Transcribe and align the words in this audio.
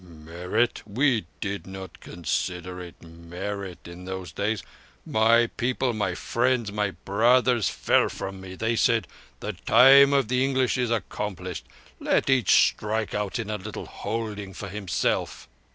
"Merit! 0.03 0.81
We 0.87 1.27
did 1.41 1.67
not 1.67 1.99
consider 1.99 2.81
it 2.81 3.03
merit 3.03 3.87
in 3.87 4.05
those 4.05 4.31
days. 4.31 4.63
My 5.05 5.45
people, 5.57 5.93
my 5.93 6.15
friends, 6.15 6.71
my 6.71 6.89
brothers 6.89 7.69
fell 7.69 8.09
from 8.09 8.41
me. 8.41 8.55
They 8.55 8.75
said: 8.75 9.05
'The 9.41 9.53
time 9.67 10.11
of 10.11 10.27
the 10.27 10.43
English 10.43 10.75
is 10.75 10.89
accomplished. 10.89 11.67
Let 11.99 12.31
each 12.31 12.49
strike 12.51 13.13
out 13.13 13.37
a 13.37 13.43
little 13.43 13.85
holding 13.85 14.53
for 14.55 14.69
himself. 14.69 15.47